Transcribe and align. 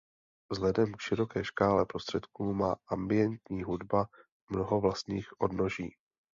Vzhledem 0.49 0.93
k 0.93 1.01
široké 1.01 1.43
škále 1.45 1.85
prostředků 1.85 2.53
má 2.53 2.75
ambientní 2.87 3.63
hudba 3.63 4.07
mnoho 4.51 4.81
vlastních 4.81 5.29
odnoží. 5.41 5.95